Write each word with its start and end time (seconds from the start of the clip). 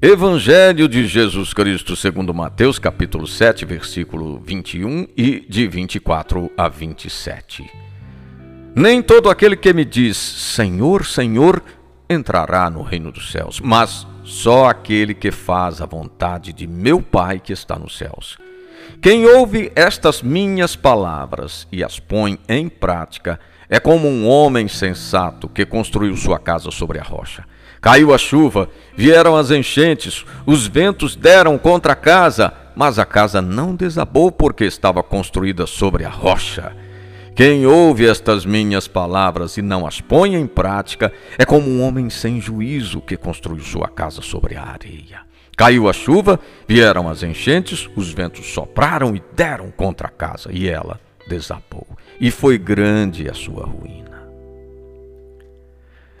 Evangelho 0.00 0.86
de 0.90 1.06
Jesus 1.06 1.54
Cristo 1.54 1.96
segundo 1.96 2.34
Mateus, 2.34 2.78
capítulo 2.78 3.26
7, 3.26 3.64
versículo 3.64 4.38
21 4.44 5.06
e 5.16 5.40
de 5.48 5.66
24 5.66 6.50
a 6.54 6.68
27. 6.68 7.64
Nem 8.74 9.00
todo 9.00 9.30
aquele 9.30 9.56
que 9.56 9.72
me 9.72 9.86
diz 9.86 10.18
Senhor, 10.18 11.06
Senhor 11.06 11.62
entrará 12.10 12.68
no 12.68 12.82
reino 12.82 13.10
dos 13.10 13.32
céus, 13.32 13.58
mas 13.58 14.06
só 14.22 14.68
aquele 14.68 15.14
que 15.14 15.30
faz 15.30 15.80
a 15.80 15.86
vontade 15.86 16.52
de 16.52 16.66
meu 16.66 17.00
Pai 17.00 17.40
que 17.40 17.54
está 17.54 17.78
nos 17.78 17.96
céus. 17.96 18.36
Quem 19.00 19.24
ouve 19.24 19.72
estas 19.74 20.20
minhas 20.20 20.76
palavras 20.76 21.66
e 21.72 21.82
as 21.82 21.98
põe 21.98 22.38
em 22.46 22.68
prática 22.68 23.40
é 23.66 23.80
como 23.80 24.06
um 24.06 24.28
homem 24.28 24.68
sensato 24.68 25.48
que 25.48 25.64
construiu 25.64 26.14
sua 26.18 26.38
casa 26.38 26.70
sobre 26.70 26.98
a 26.98 27.02
rocha. 27.02 27.46
Caiu 27.80 28.12
a 28.12 28.18
chuva, 28.18 28.68
vieram 28.96 29.36
as 29.36 29.50
enchentes, 29.50 30.24
os 30.44 30.66
ventos 30.66 31.14
deram 31.14 31.58
contra 31.58 31.92
a 31.92 31.96
casa, 31.96 32.52
mas 32.74 32.98
a 32.98 33.04
casa 33.04 33.40
não 33.40 33.74
desabou 33.74 34.30
porque 34.30 34.64
estava 34.64 35.02
construída 35.02 35.66
sobre 35.66 36.04
a 36.04 36.10
rocha. 36.10 36.72
Quem 37.34 37.66
ouve 37.66 38.08
estas 38.08 38.46
minhas 38.46 38.88
palavras 38.88 39.58
e 39.58 39.62
não 39.62 39.86
as 39.86 40.00
põe 40.00 40.34
em 40.34 40.46
prática 40.46 41.12
é 41.36 41.44
como 41.44 41.68
um 41.68 41.82
homem 41.82 42.08
sem 42.08 42.40
juízo 42.40 43.00
que 43.02 43.16
construiu 43.16 43.62
sua 43.62 43.88
casa 43.88 44.22
sobre 44.22 44.56
a 44.56 44.62
areia. 44.62 45.20
Caiu 45.54 45.88
a 45.88 45.92
chuva, 45.92 46.40
vieram 46.66 47.08
as 47.08 47.22
enchentes, 47.22 47.88
os 47.94 48.10
ventos 48.10 48.46
sopraram 48.52 49.14
e 49.14 49.22
deram 49.34 49.70
contra 49.70 50.08
a 50.08 50.10
casa, 50.10 50.50
e 50.52 50.68
ela 50.68 51.00
desabou. 51.28 51.86
E 52.20 52.30
foi 52.30 52.58
grande 52.58 53.28
a 53.28 53.34
sua 53.34 53.64
ruína. 53.64 54.15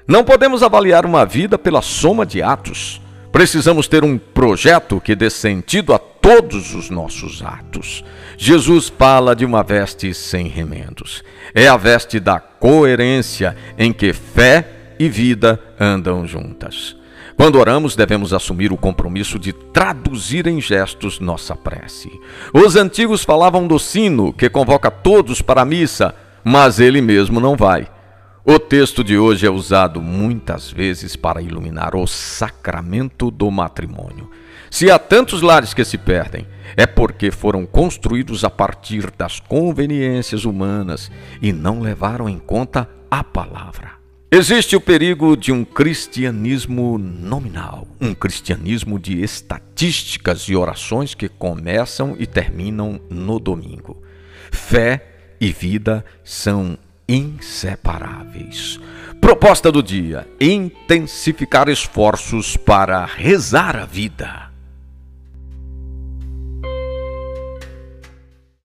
Não 0.08 0.22
podemos 0.22 0.62
avaliar 0.62 1.04
uma 1.04 1.26
vida 1.26 1.58
pela 1.58 1.82
soma 1.82 2.24
de 2.24 2.40
atos. 2.40 3.00
Precisamos 3.32 3.88
ter 3.88 4.04
um 4.04 4.16
projeto 4.16 5.00
que 5.00 5.16
dê 5.16 5.28
sentido 5.28 5.92
a 5.92 5.98
todos 5.98 6.74
os 6.74 6.88
nossos 6.90 7.42
atos. 7.42 8.04
Jesus 8.38 8.88
fala 8.88 9.34
de 9.34 9.44
uma 9.44 9.64
veste 9.64 10.14
sem 10.14 10.46
remendos. 10.46 11.24
É 11.52 11.66
a 11.66 11.76
veste 11.76 12.20
da 12.20 12.38
coerência 12.38 13.56
em 13.76 13.92
que 13.92 14.12
fé 14.12 14.94
e 14.96 15.08
vida 15.08 15.60
andam 15.78 16.24
juntas. 16.24 16.96
Quando 17.36 17.58
oramos, 17.58 17.96
devemos 17.96 18.32
assumir 18.32 18.72
o 18.72 18.76
compromisso 18.76 19.40
de 19.40 19.52
traduzir 19.52 20.46
em 20.46 20.60
gestos 20.60 21.18
nossa 21.18 21.56
prece. 21.56 22.10
Os 22.54 22.76
antigos 22.76 23.24
falavam 23.24 23.66
do 23.66 23.78
sino 23.78 24.32
que 24.32 24.48
convoca 24.48 24.90
todos 24.90 25.42
para 25.42 25.62
a 25.62 25.64
missa, 25.66 26.14
mas 26.44 26.78
ele 26.78 27.02
mesmo 27.02 27.40
não 27.40 27.56
vai. 27.56 27.88
O 28.48 28.60
texto 28.60 29.02
de 29.02 29.18
hoje 29.18 29.44
é 29.44 29.50
usado 29.50 30.00
muitas 30.00 30.70
vezes 30.70 31.16
para 31.16 31.42
iluminar 31.42 31.96
o 31.96 32.06
sacramento 32.06 33.28
do 33.28 33.50
matrimônio. 33.50 34.30
Se 34.70 34.88
há 34.88 35.00
tantos 35.00 35.42
lares 35.42 35.74
que 35.74 35.84
se 35.84 35.98
perdem, 35.98 36.46
é 36.76 36.86
porque 36.86 37.32
foram 37.32 37.66
construídos 37.66 38.44
a 38.44 38.50
partir 38.50 39.10
das 39.18 39.40
conveniências 39.40 40.44
humanas 40.44 41.10
e 41.42 41.52
não 41.52 41.80
levaram 41.80 42.28
em 42.28 42.38
conta 42.38 42.88
a 43.10 43.24
palavra. 43.24 43.94
Existe 44.30 44.76
o 44.76 44.80
perigo 44.80 45.36
de 45.36 45.50
um 45.50 45.64
cristianismo 45.64 46.98
nominal, 46.98 47.84
um 48.00 48.14
cristianismo 48.14 48.96
de 48.96 49.24
estatísticas 49.24 50.42
e 50.42 50.54
orações 50.54 51.16
que 51.16 51.28
começam 51.28 52.14
e 52.16 52.28
terminam 52.28 53.00
no 53.10 53.40
domingo. 53.40 54.00
Fé 54.52 55.04
e 55.40 55.50
vida 55.50 56.04
são 56.22 56.78
inseparáveis. 57.08 58.80
Proposta 59.20 59.72
do 59.72 59.82
dia: 59.82 60.26
intensificar 60.40 61.68
esforços 61.68 62.56
para 62.56 63.04
rezar 63.04 63.76
a 63.76 63.84
vida. 63.84 64.45